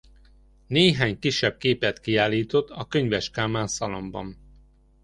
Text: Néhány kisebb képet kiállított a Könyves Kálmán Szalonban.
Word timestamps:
Néhány 0.67 1.19
kisebb 1.19 1.57
képet 1.57 1.99
kiállított 1.99 2.69
a 2.69 2.87
Könyves 2.87 3.29
Kálmán 3.29 3.67
Szalonban. 3.67 4.37